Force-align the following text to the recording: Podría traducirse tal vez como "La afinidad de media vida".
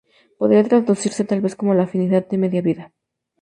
Podría 0.39 0.67
traducirse 0.67 1.25
tal 1.29 1.39
vez 1.45 1.53
como 1.55 1.75
"La 1.75 1.83
afinidad 1.83 2.27
de 2.27 2.37
media 2.39 2.63
vida". 2.63 2.91